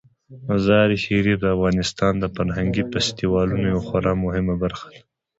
[0.47, 5.01] مزارشریف د افغانستان د فرهنګي فستیوالونو یوه خورا مهمه برخه ده.